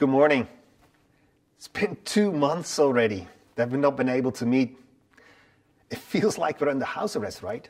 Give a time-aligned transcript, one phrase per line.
[0.00, 0.48] Good morning.
[1.58, 4.78] It's been two months already that we've not been able to meet.
[5.90, 7.68] It feels like we're under house arrest, right?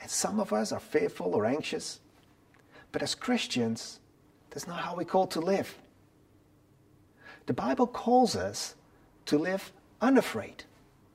[0.00, 2.00] And some of us are fearful or anxious.
[2.90, 4.00] But as Christians,
[4.50, 5.78] that's not how we're called to live.
[7.46, 8.74] The Bible calls us
[9.26, 10.64] to live unafraid,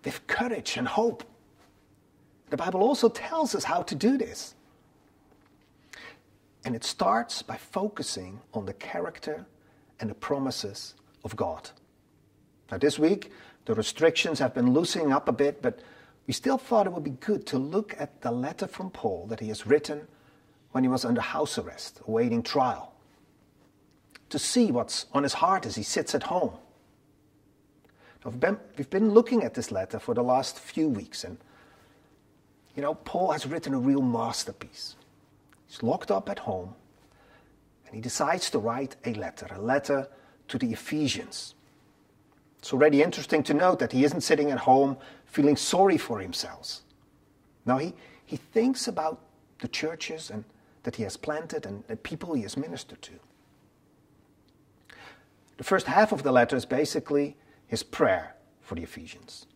[0.05, 1.25] with courage and hope.
[2.49, 4.55] The Bible also tells us how to do this.
[6.63, 9.45] And it starts by focusing on the character
[10.01, 11.69] and the promises of God.
[12.71, 13.31] Now, this week,
[13.65, 15.79] the restrictions have been loosening up a bit, but
[16.27, 19.39] we still thought it would be good to look at the letter from Paul that
[19.39, 20.07] he has written
[20.71, 22.93] when he was under house arrest, awaiting trial,
[24.29, 26.53] to see what's on his heart as he sits at home.
[28.23, 28.31] Now,
[28.77, 31.37] we've, been, looking at this letter for the last few weeks, and
[32.75, 34.95] you know, Paul has written a real masterpiece.
[35.67, 36.75] He's locked up at home,
[37.91, 40.07] and he decides to write a letter, a letter
[40.47, 41.55] to the Ephesians.
[42.59, 46.79] It's already interesting to note that he isn't sitting at home feeling sorry for himself.
[47.65, 47.93] No, he,
[48.25, 49.19] he thinks about
[49.59, 50.45] the churches and
[50.83, 53.11] that he has planted and the people he has ministered to.
[55.57, 57.35] The first half of the letter is basically
[57.67, 59.47] his prayer for the Ephesians.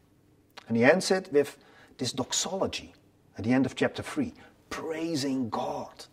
[0.68, 1.58] And he ends it with
[2.00, 2.94] this doxology
[3.38, 4.34] at the end of chapter 3,
[4.70, 6.06] praising God.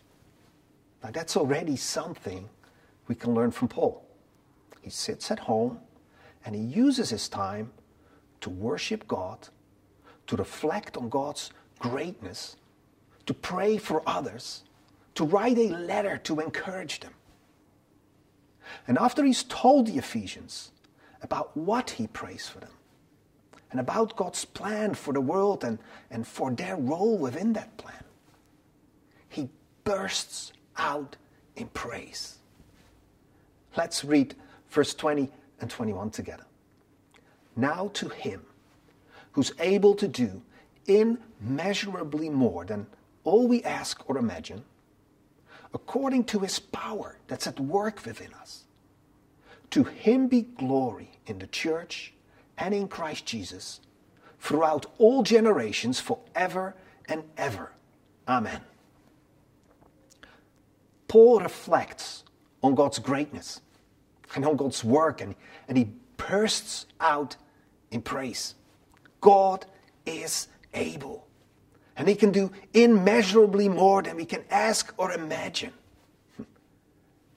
[1.03, 2.49] Now, that's already something
[3.07, 4.05] we can learn from Paul.
[4.81, 5.79] He sits at home
[6.45, 7.71] and he uses his time
[8.41, 9.49] to worship God,
[10.27, 12.55] to reflect on God's greatness,
[13.25, 14.63] to pray for others,
[15.15, 17.13] to write a letter to encourage them.
[18.87, 20.71] And after he's told the Ephesians
[21.21, 22.71] about what he prays for them,
[23.71, 25.79] and about God's plan for the world and,
[26.11, 28.03] and for their role within that plan,
[29.29, 29.49] he
[29.83, 31.15] bursts out
[31.55, 32.37] in praise.
[33.75, 34.35] Let's read
[34.69, 35.29] verse 20
[35.59, 36.45] and 21 together.
[37.55, 38.41] Now to him
[39.31, 40.41] who's able to do
[40.87, 42.87] immeasurably more than
[43.23, 44.63] all we ask or imagine,
[45.73, 48.65] according to his power that's at work within us.
[49.71, 52.13] To him be glory in the church
[52.57, 53.79] and in Christ Jesus
[54.39, 56.75] throughout all generations, forever
[57.07, 57.71] and ever.
[58.27, 58.61] Amen.
[61.07, 62.23] Paul reflects
[62.61, 63.61] on God's greatness
[64.35, 65.35] and on God's work, and,
[65.67, 67.35] and he bursts out
[67.91, 68.55] in praise.
[69.21, 69.65] God
[70.05, 71.27] is able,
[71.95, 75.73] and he can do immeasurably more than we can ask or imagine.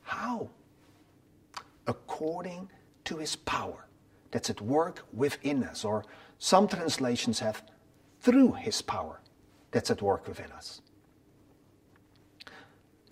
[0.02, 0.48] How?
[1.86, 2.70] According
[3.04, 3.86] to his power
[4.30, 6.04] that's at work within us, or
[6.38, 7.62] some translations have
[8.20, 9.20] through his power
[9.70, 10.80] that's at work within us.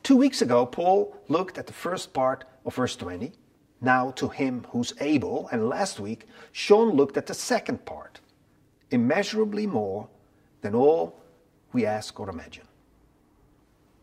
[0.04, 3.32] Two weeks ago, Paul looked at the first part of verse 20
[3.80, 5.48] now to him who's able.
[5.50, 8.20] And last week, Sean looked at the second part
[8.90, 10.08] immeasurably more
[10.60, 11.18] than all
[11.72, 12.68] we ask or imagine.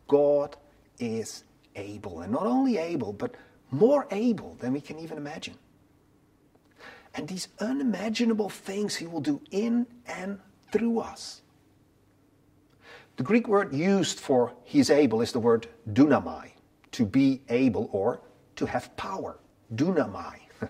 [0.07, 0.57] God
[0.97, 1.44] is
[1.75, 3.35] able, and not only able, but
[3.69, 5.56] more able than we can even imagine.
[7.13, 10.40] And these unimaginable things he will do in and
[10.72, 11.41] through us.
[13.21, 16.53] The Greek word used for he is able is the word dunamai,
[16.93, 18.19] to be able or
[18.55, 19.37] to have power
[19.75, 20.37] dunamai.
[20.59, 20.69] Can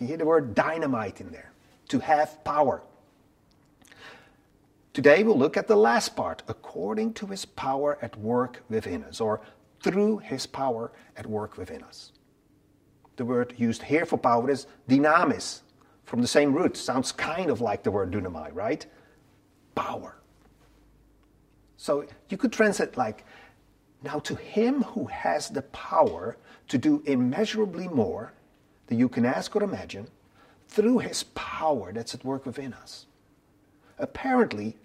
[0.00, 1.52] you hear the word dynamite in there?
[1.88, 2.82] To have power.
[4.94, 9.20] Today we'll look at the last part, according to his power at work within us,
[9.20, 9.42] or
[9.82, 12.12] through his power at work within us.
[13.16, 15.60] The word used here for power is dynamis,
[16.04, 16.74] from the same root.
[16.78, 18.86] Sounds kind of like the word dunamai, right?
[19.74, 20.21] Power.
[21.82, 23.24] So you could translate like,
[24.04, 26.36] now to him who has the power
[26.68, 28.32] to do immeasurably more
[28.86, 30.06] than you can ask or imagine
[30.68, 33.06] through his power that's at work within us.
[33.98, 34.76] Apparently,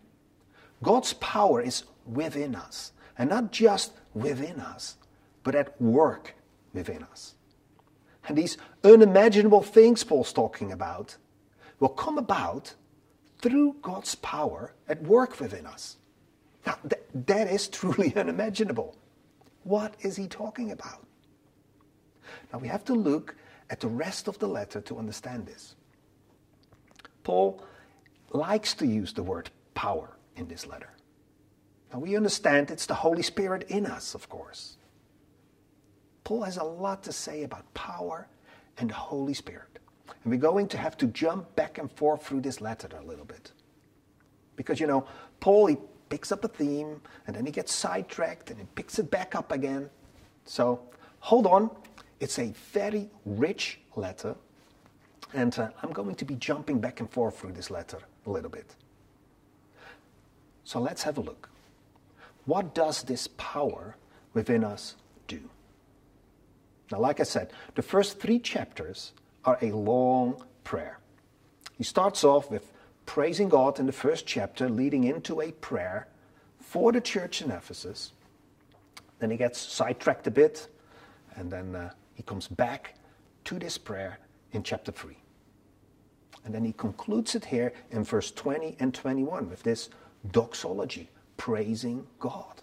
[0.82, 4.96] God's power is within us, and not just within us,
[5.44, 6.34] but at work
[6.74, 7.36] within us.
[8.28, 11.16] And these unimaginable things Paul's talking about
[11.80, 12.74] will come about
[13.40, 15.98] through God's power at work within us.
[16.68, 18.96] Now, th- that is truly unimaginable.
[19.64, 21.08] What is he talking about?
[22.52, 23.36] Now we have to look
[23.70, 25.76] at the rest of the letter to understand this.
[27.24, 27.64] Paul
[28.32, 30.90] likes to use the word power in this letter.
[31.94, 34.78] Now we understand it's the Holy Spirit in us, of course.
[36.26, 38.28] Paul has a lot to say about power
[38.78, 39.80] and the Holy Spirit.
[40.24, 43.26] And we're going to have to jump back and forth through this letter a little
[43.26, 43.54] bit.
[44.58, 45.08] Because, you know,
[45.40, 45.78] Paul, he
[46.10, 49.52] picks up a theme and then he gets sidetracked and he picks it back up
[49.52, 49.90] again.
[50.46, 50.80] So
[51.20, 51.70] hold on
[52.20, 54.36] It's a very rich letter,
[55.34, 58.50] and uh, I'm going to be jumping back and forth through this letter a little
[58.50, 58.76] bit.
[60.64, 61.50] So let's have a look.
[62.46, 63.96] What does this power
[64.34, 64.96] within us
[65.28, 65.40] do?
[66.92, 69.12] Now, like I said, the first three chapters
[69.46, 71.00] are a long prayer.
[71.78, 72.72] He starts off with
[73.08, 76.08] praising God in the first chapter, leading into a prayer
[76.60, 78.12] for the church in Ephesus.
[79.18, 80.68] Then he gets sidetracked a bit,
[81.36, 82.94] and then uh, he comes back
[83.46, 84.20] to this prayer
[84.52, 85.18] in chapter 3.
[86.46, 89.90] And then he concludes it here in verse 20 and 21 with this
[90.32, 92.62] doxology, praising God.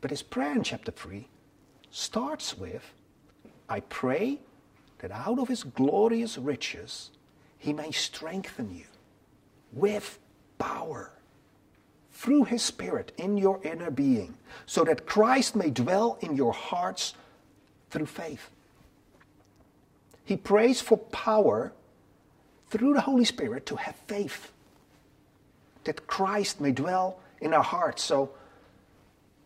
[0.00, 1.26] But his prayer in chapter 3
[1.90, 2.92] starts with
[3.68, 4.40] I pray
[4.98, 7.10] that out of his glorious riches
[7.64, 8.84] he may strengthen you
[9.72, 10.18] with
[10.58, 11.10] power
[12.12, 14.34] through his Spirit in your inner being,
[14.66, 17.14] so that Christ may dwell in your hearts
[17.88, 18.50] through faith.
[20.26, 21.72] He prays for power
[22.68, 24.52] through the Holy Spirit to have faith,
[25.84, 28.04] that Christ may dwell in our hearts.
[28.04, 28.28] So,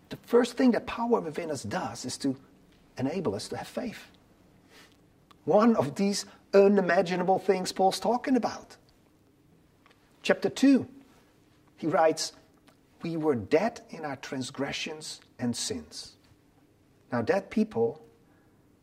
[0.09, 2.35] the first thing that power within us does is to
[2.99, 4.09] enable us to have faith.
[5.45, 8.77] One of these unimaginable things Paul's talking about.
[10.23, 10.87] Chapter 2,
[11.77, 12.33] he writes,
[13.03, 16.17] We were dead in our transgressions and sins.
[17.13, 18.03] Now, dead people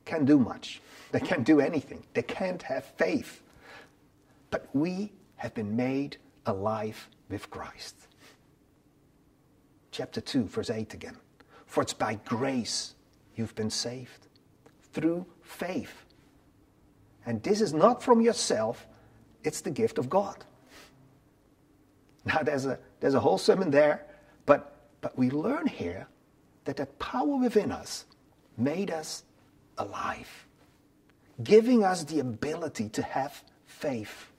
[0.05, 0.81] can do much.
[1.11, 2.03] They can't do anything.
[2.13, 3.41] They can't have faith.
[4.49, 7.95] But we have been made alive with Christ.
[9.91, 11.17] Chapter 2, verse 8 again.
[11.65, 12.95] For it's by grace
[13.35, 14.27] you've been saved
[14.93, 16.04] through faith.
[17.25, 18.87] And this is not from yourself,
[19.43, 20.43] it's the gift of God.
[22.25, 24.05] Now, there's a, there's a whole sermon there,
[24.45, 26.07] but, but we learn here
[26.65, 28.05] that that power within us
[28.57, 29.23] made us
[29.77, 30.47] alive,
[31.43, 34.31] giving us the ability to have faith.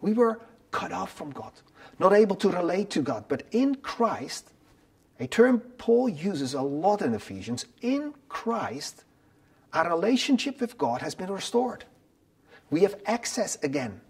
[0.00, 0.40] We were
[0.70, 1.52] cut off from God,
[1.98, 4.52] not able to relate to God, but in Christ,
[5.20, 9.04] a term Paul uses a lot in Ephesians, in Christ,
[9.72, 11.84] our relationship with God has been restored.
[12.70, 14.00] We have access again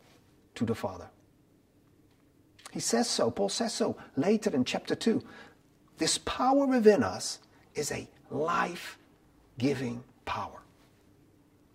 [0.55, 1.09] to the Father.
[2.71, 5.23] He says so, Paul says so later in chapter 2.
[5.97, 7.41] This power within us
[7.75, 8.99] is a life
[9.59, 10.63] giving power.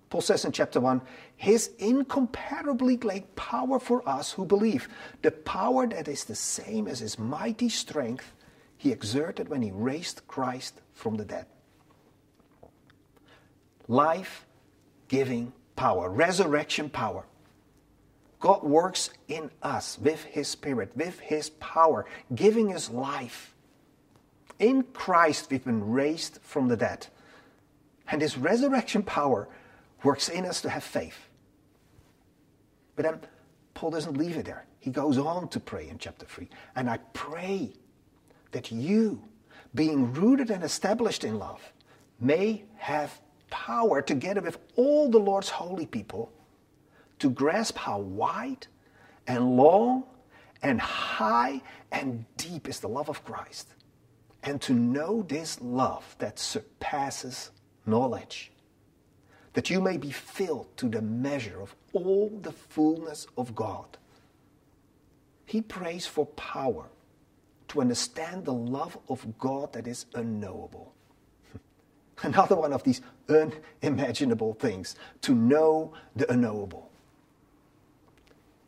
[0.09, 1.01] Paul says in chapter 1
[1.35, 4.87] His incomparably great power for us who believe,
[5.23, 8.33] the power that is the same as His mighty strength
[8.77, 11.47] He exerted when He raised Christ from the dead
[13.87, 14.45] life
[15.07, 17.25] giving power, resurrection power.
[18.39, 23.55] God works in us with His Spirit, with His power, giving us life.
[24.59, 27.07] In Christ, we've been raised from the dead.
[28.09, 29.47] And His resurrection power
[30.03, 31.29] works in us to have faith.
[32.95, 33.19] But then
[33.73, 34.65] Paul doesn't leave it there.
[34.79, 36.49] He goes on to pray in chapter 3.
[36.75, 37.73] And I pray
[38.51, 39.23] that you,
[39.73, 41.61] being rooted and established in love,
[42.19, 43.19] may have
[43.53, 46.31] power, together with all the Lord's holy people,
[47.19, 48.65] to grasp how wide
[49.27, 50.05] and long
[50.63, 51.61] and high
[51.91, 53.67] and deep is the love of Christ,
[54.41, 57.51] and to know this love that surpasses
[57.85, 58.51] knowledge,
[59.53, 63.99] that you may be filled to the measure of all the fullness of God.
[65.45, 66.89] He prays for power
[67.67, 70.95] to understand the love of God that is unknowable
[72.23, 76.89] Another one of these unimaginable things to know the unknowable.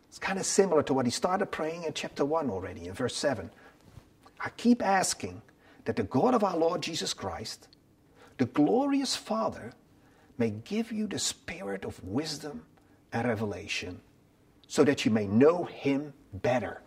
[0.10, 3.16] It's kind of similar to what he started praying in chapter 1 already, in verse
[3.16, 3.50] 7.
[4.40, 5.42] I keep asking
[5.86, 7.68] that the God of our Lord Jesus Christ,
[8.38, 9.74] the glorious Father,
[10.38, 12.66] may give you the spirit of wisdom
[13.12, 14.02] and revelation
[14.68, 16.82] so that you may know him better.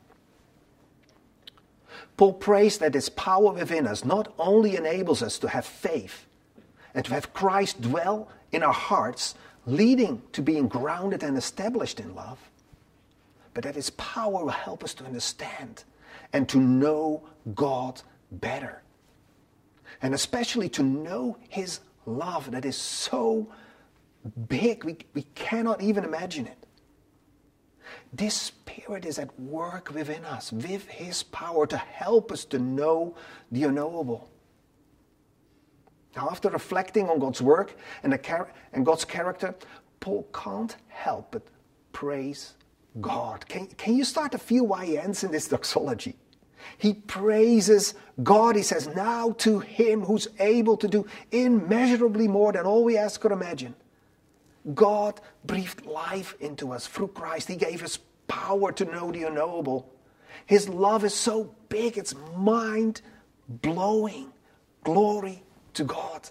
[2.17, 6.28] Paul prays that his power within us not only enables us to have faith,
[6.95, 9.35] and to have Christ dwell in our hearts,
[9.67, 12.39] leading to being grounded and established in love,
[13.55, 15.85] but that His power will help us to understand
[16.33, 17.23] and to know
[17.55, 18.83] God better.
[20.01, 23.49] And especially to know His love that is so
[24.49, 26.67] big, we, we cannot even imagine it.
[28.13, 33.15] This Spirit is at work within us with His power to help us to know
[33.51, 34.31] the unknowable.
[36.17, 39.55] Now, after reflecting on God's work and, the, and God's character,
[40.01, 41.43] Paul can't help but
[41.93, 42.55] praise
[43.01, 43.47] God.
[43.49, 46.17] Can, can you start to feel why he ends in this doxology?
[46.77, 48.57] He praises God.
[48.57, 53.25] He says, Now to Him who's able to do immeasurably more than all we ask
[53.25, 53.75] or imagine.
[54.75, 57.49] God breathed life into us through Christ.
[57.49, 59.91] He gave us power to know the unknowable.
[60.47, 63.03] His love is so big, it's mind
[63.49, 64.33] blowing.
[64.85, 65.43] Glory
[65.79, 66.29] to God.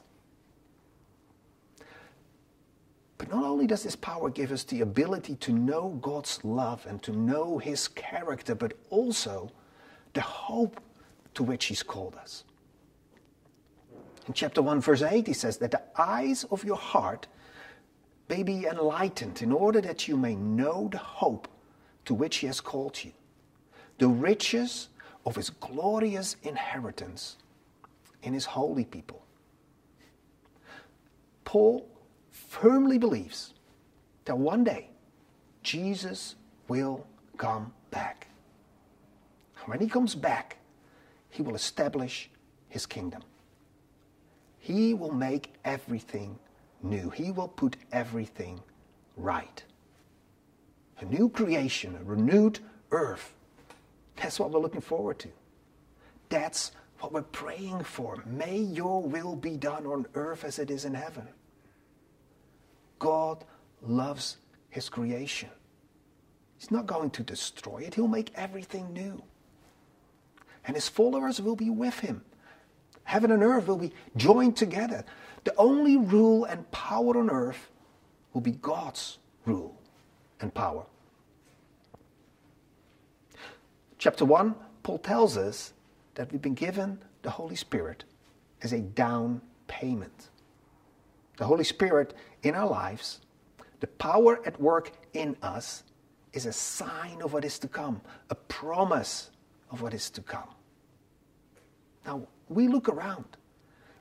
[3.17, 7.01] But not only does this power give us the ability to know God's love and
[7.03, 9.49] to know His character, but also
[10.13, 10.81] the hope
[11.33, 12.43] to which He's called us.
[14.27, 17.27] In chapter 1, verse 8, He says that the eyes of your heart
[18.27, 21.47] may be enlightened in order that you may know the hope
[22.03, 23.13] to which He has called you,
[23.97, 24.89] the riches
[25.25, 27.37] of His glorious inheritance
[28.23, 29.23] in His holy people.
[31.47, 31.87] Paul
[32.29, 33.53] firmly believes
[34.25, 34.89] that one day
[35.63, 36.35] Jesus
[36.67, 38.27] will come back.
[39.63, 40.57] When he comes back,
[41.29, 42.29] he will establish
[42.67, 43.21] his kingdom.
[44.59, 46.37] He will make everything
[46.83, 47.09] new.
[47.11, 48.59] He will put everything
[49.15, 49.63] right.
[50.99, 52.59] A new creation, a renewed
[52.91, 53.33] earth.
[54.17, 55.29] That's what we're looking forward to.
[56.27, 58.21] That's what we're praying for.
[58.25, 61.25] May your will be done on earth as it is in heaven.
[62.99, 63.43] God
[63.81, 64.37] loves
[64.69, 65.49] his creation.
[66.57, 69.23] He's not going to destroy it, he'll make everything new.
[70.65, 72.23] And his followers will be with him.
[73.03, 75.05] Heaven and earth will be joined together.
[75.45, 77.69] The only rule and power on earth
[78.33, 79.79] will be God's rule
[80.41, 80.83] and power.
[83.97, 85.73] Chapter 1, Paul tells us
[86.15, 88.03] that we've been given the Holy Spirit
[88.61, 90.29] as a down payment
[91.37, 92.13] the Holy Spirit
[92.43, 93.21] in our lives,
[93.79, 95.83] the power at work in us,
[96.33, 99.29] is a sign of what is to come, a promise
[99.71, 100.49] of what is to come.
[102.05, 103.25] Now, we look around.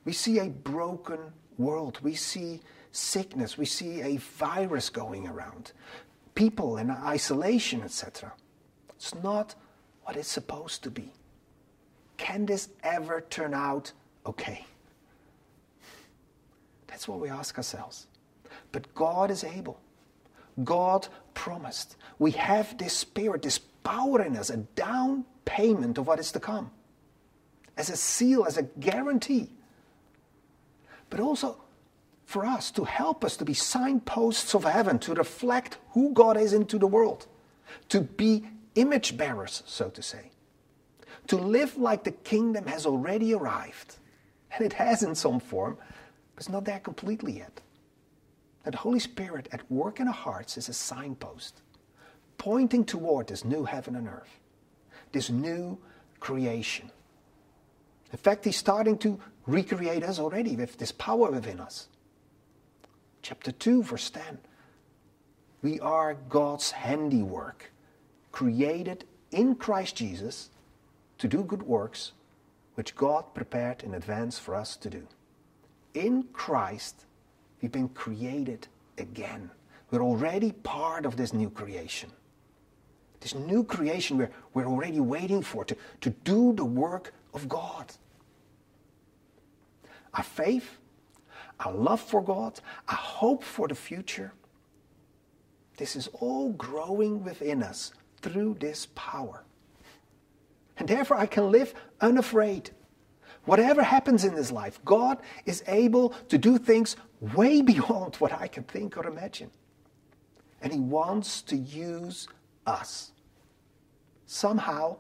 [0.05, 1.19] We see a broken
[1.59, 1.99] world.
[2.03, 2.61] We see
[2.93, 3.59] sickness.
[3.59, 5.73] We see a virus going around.
[6.35, 8.33] People in isolation, etc.
[8.91, 9.55] It's not
[10.05, 11.13] what it's supposed to be.
[12.17, 13.93] Can this ever turn out
[14.25, 14.65] okay?
[16.97, 18.07] That's what we ask ourselves.
[18.73, 19.79] But God is able.
[20.65, 21.95] God promised.
[22.19, 26.41] We have this spirit, this power in us, a down payment of what is to
[26.41, 26.71] come,
[27.77, 29.51] as a seal, as a guarantee.
[31.11, 31.61] But also
[32.25, 36.55] for us to help us to be signposts of heaven, to reflect who God is
[36.55, 37.27] into the world,
[37.91, 40.31] to be image bearers, so to say,
[41.27, 43.97] to live like the kingdom has already arrived.
[44.51, 45.77] And it has in some form,
[46.37, 47.61] it's not there completely yet.
[48.65, 51.63] That the Holy Spirit at work in our hearts is a signpost
[52.39, 54.41] pointing toward this new heaven and earth,
[55.13, 55.79] this new
[56.21, 56.91] creation.
[58.13, 61.89] In fact, He's starting to recreate us already with this power within us.
[63.23, 64.39] Chapter 2, verse 10.
[65.63, 67.73] We are God's handiwork,
[68.31, 70.51] created in Christ Jesus
[71.19, 72.13] to do good works,
[72.75, 75.09] which God prepared in advance for us to do
[75.97, 77.07] in Christ,
[77.61, 79.51] we've been created again.
[79.91, 82.11] We're already part of this new creation.
[83.21, 87.93] This new creation we're, we're already waiting for to, to do the work of God.
[90.15, 90.79] Our faith,
[91.61, 94.33] our love for God, our hope for the future,
[95.79, 99.45] this is all growing within us through this power.
[100.79, 102.71] And therefore, I can live unafraid
[103.47, 108.49] Whatever happens in this life, God is able to do things way beyond what I
[108.49, 109.51] can think or imagine.
[110.61, 112.29] And He wants to use
[112.67, 113.13] us.
[114.27, 114.97] Somehow,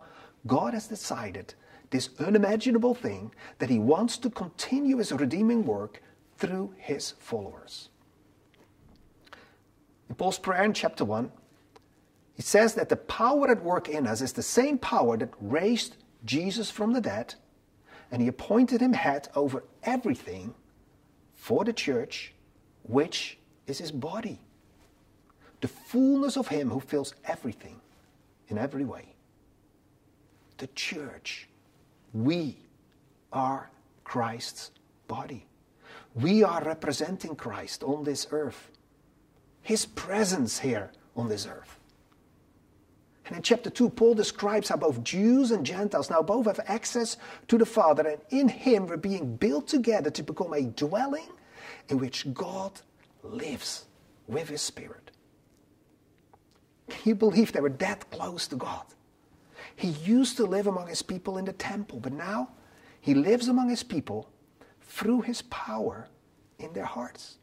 [0.47, 1.55] God has decided
[1.91, 6.03] this unimaginable thing that He wants to continue His redeeming work
[6.37, 7.91] through His followers.
[10.09, 11.33] In Paul's prayer in chapter 1,
[12.35, 15.97] he says that the power at work in us is the same power that raised
[16.25, 17.35] Jesus from the dead
[18.11, 20.55] and he appointed him head over everything
[21.35, 22.33] for the church,
[22.83, 24.39] which is his body.
[25.61, 27.81] The fullness of him who fills everything
[28.49, 29.15] in every way.
[30.59, 31.49] The church,
[32.13, 32.59] we
[33.33, 33.71] are
[34.05, 34.71] Christ's
[35.09, 35.47] body.
[36.15, 38.71] We are representing Christ on this earth.
[39.63, 41.79] His presence here on this earth.
[43.27, 47.17] And in chapter 2, Paul describes how both Jews and Gentiles now both have access
[47.49, 51.29] to the Father, and in Him we're being built together to become a dwelling
[51.89, 52.81] in which God
[53.23, 53.87] lives
[54.29, 55.11] with His Spirit.
[56.89, 58.85] Can you believe they were that close to God?
[59.75, 62.51] He used to live among his people in the temple, but now
[63.01, 64.29] he lives among his people
[64.81, 66.09] through his power
[66.59, 67.37] in their hearts.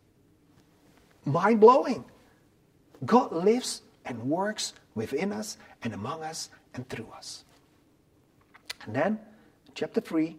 [1.25, 2.03] Mind blowing.
[3.05, 7.43] God lives and works within us and among us and through us.
[8.85, 9.19] And then,
[9.75, 10.37] chapter 3,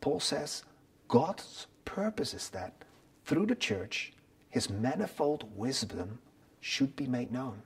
[0.00, 0.64] Paul says
[1.08, 2.72] God's purpose is that
[3.24, 4.12] through the church,
[4.50, 6.18] his manifold wisdom
[6.60, 7.62] should be made known.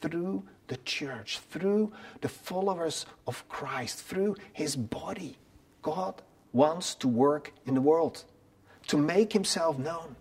[0.00, 5.36] Through the church, through the followers of Christ, through his body,
[5.82, 6.22] God
[6.52, 8.24] wants to work in the world,
[8.88, 10.16] to make himself known.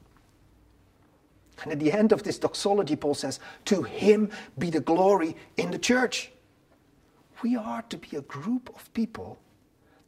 [1.63, 5.71] And at the end of this doxology, Paul says, To him be the glory in
[5.71, 6.31] the church.
[7.41, 9.39] We are to be a group of people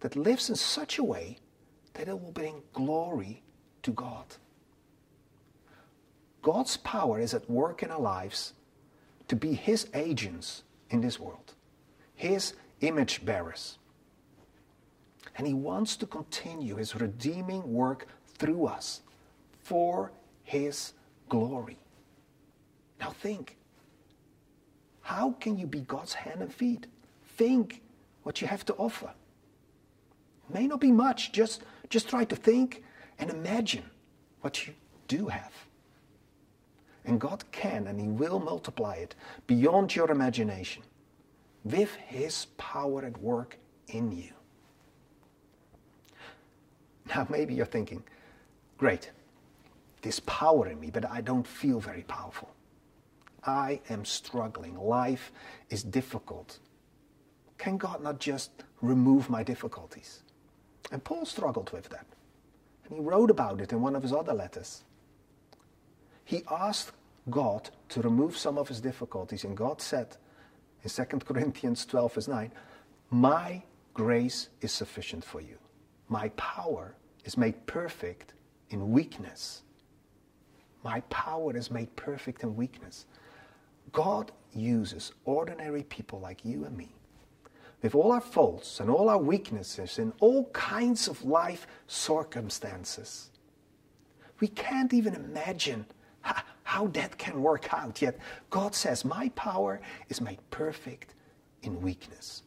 [0.01, 1.37] that lives in such a way
[1.93, 3.43] that it will bring glory
[3.83, 4.25] to God.
[6.41, 8.53] God's power is at work in our lives
[9.27, 11.53] to be His agents in this world,
[12.15, 13.77] His image bearers.
[15.37, 19.01] And He wants to continue His redeeming work through us
[19.63, 20.11] for
[20.43, 20.93] His
[21.31, 21.77] glory.
[22.99, 23.55] Now think
[25.01, 26.87] how can you be God's hand and feet?
[27.37, 27.81] Think
[28.23, 29.11] what you have to offer.
[30.47, 32.83] It may not be much, just, just try to think
[33.17, 33.83] and imagine
[34.41, 34.73] what you
[35.07, 35.53] do have.
[37.05, 39.15] And God can and He will multiply it
[39.47, 40.83] beyond your imagination
[41.63, 43.57] with His power at work
[43.87, 44.33] in you.
[47.07, 48.03] Now, maybe you're thinking,
[48.77, 49.11] great,
[50.01, 52.49] this power in me, but I don't feel very powerful.
[53.43, 54.77] I am struggling.
[54.77, 55.31] Life
[55.69, 56.59] is difficult.
[57.57, 60.23] Can God not just remove my difficulties?
[60.91, 62.05] And Paul struggled with that.
[62.85, 64.83] And he wrote about it in one of his other letters.
[66.25, 66.91] He asked
[67.29, 70.17] God to remove some of his difficulties, and God said
[70.83, 72.51] in 2 Corinthians 12, verse 9,
[73.11, 73.61] My
[73.93, 75.57] grace is sufficient for you.
[76.09, 78.33] My power is made perfect
[78.69, 79.63] in weakness.
[80.83, 83.05] My power is made perfect in weakness.
[83.91, 86.89] God uses ordinary people like you and me,
[87.81, 93.29] with all our faults and all our weaknesses and all kinds of life circumstances.
[94.39, 95.85] We can't even imagine
[96.63, 98.17] how that can work out, yet
[98.49, 101.13] God says, My power is made perfect
[101.61, 102.43] in weakness.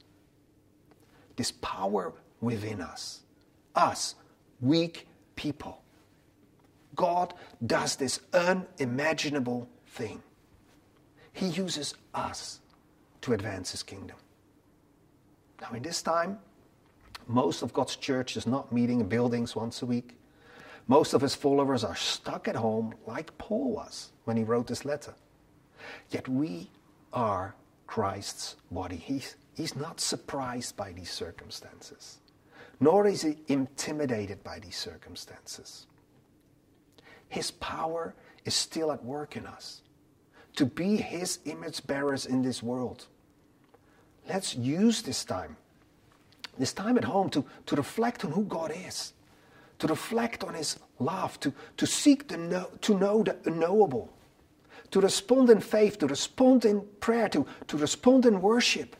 [1.36, 3.22] This power within us,
[3.74, 4.14] us,
[4.60, 5.83] weak people
[6.94, 7.34] God
[7.66, 10.22] does this unimaginable thing.
[11.32, 12.60] He uses us
[13.22, 14.16] to advance his kingdom.
[15.60, 16.38] Now, in this time,
[17.26, 20.16] most of God's church is not meeting in buildings once a week.
[20.86, 24.84] Most of his followers are stuck at home, like Paul was when he wrote this
[24.84, 25.14] letter.
[26.10, 26.70] Yet we
[27.12, 27.54] are
[27.86, 28.96] Christ's body.
[28.96, 32.18] He's, he's not surprised by these circumstances,
[32.80, 35.86] nor is he intimidated by these circumstances.
[37.28, 39.82] His power is still at work in us
[40.56, 43.06] to be His image bearers in this world.
[44.28, 45.56] Let's use this time,
[46.58, 49.12] this time at home, to, to reflect on who God is,
[49.80, 54.12] to reflect on His love, to, to seek to know, to know the unknowable,
[54.92, 58.96] to respond in faith, to respond in prayer, to, to respond in worship,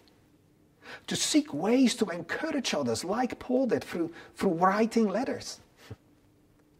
[1.07, 5.61] to seek ways to encourage others, like Paul did through, through writing letters.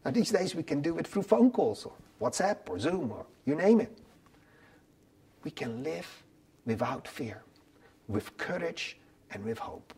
[0.05, 3.25] Now, these days we can do it through phone calls or WhatsApp or Zoom or
[3.43, 3.97] you name it.
[5.43, 6.23] We can live
[6.65, 7.41] without fear,
[8.07, 8.97] with courage
[9.31, 9.93] and with hope.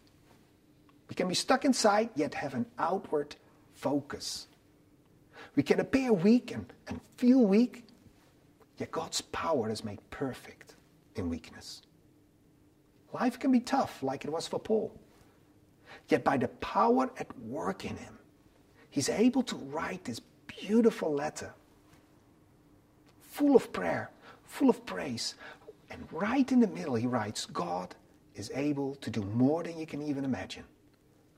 [1.10, 3.36] We can be stuck inside yet have an outward
[3.74, 4.48] focus.
[5.56, 7.86] We can appear weak and, and feel weak,
[8.78, 10.76] yet God's power is made perfect
[11.16, 11.82] in weakness.
[13.14, 14.94] Life can be tough, like it was for Paul.
[16.10, 18.17] Yet by the power at work in him,
[18.90, 21.54] he's able to write this beautiful letter,
[23.22, 24.10] full of prayer,
[24.46, 25.36] full of praise.
[25.90, 27.96] And right in the middle, he writes, God
[28.36, 30.64] is able to do more than you can even imagine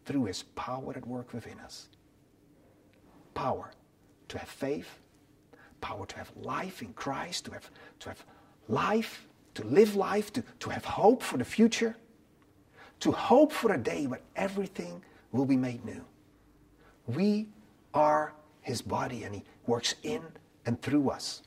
[0.05, 1.87] through his power at work within us.
[3.33, 3.71] Power
[4.27, 4.99] to have faith,
[5.81, 8.25] power to have life in Christ, to have, to have
[8.67, 11.95] life, to live life, to, to have hope for the future,
[12.99, 16.03] to hope for a day where everything will be made new.
[17.15, 17.47] We
[17.93, 20.21] are his body and he works in
[20.65, 21.41] and through us.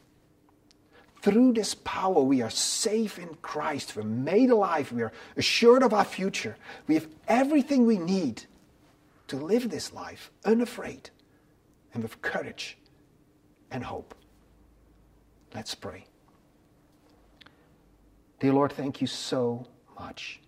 [1.22, 3.94] Through this power, we are safe in Christ.
[3.94, 4.90] We're made alive.
[4.90, 6.56] We are assured of our future.
[6.88, 8.42] We have everything we need
[9.28, 11.10] to live this life unafraid
[11.94, 12.76] and with courage
[13.70, 14.16] and hope.
[15.54, 16.06] Let's pray.
[18.40, 20.40] Dear Lord, thank you so much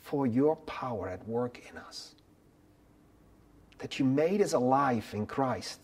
[0.00, 2.14] for your power at work in us.
[3.80, 5.80] That you made us alive in Christ.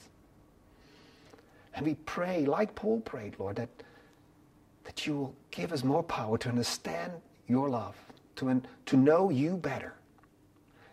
[1.74, 3.68] And we pray, like Paul prayed, Lord, that,
[4.84, 7.12] that you will give us more power to understand
[7.46, 7.96] your love,
[8.36, 9.94] to, to know you better,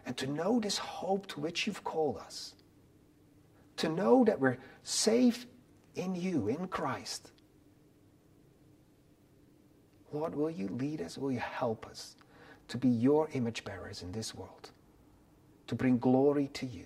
[0.06, 2.54] and to know this hope to which you've called us.
[3.78, 5.46] To know that we're safe
[5.96, 7.32] in you, in Christ.
[10.12, 11.18] Lord, will you lead us?
[11.18, 12.16] Will you help us
[12.68, 14.72] to be your image bearers in this world?
[15.68, 16.86] To bring glory to you.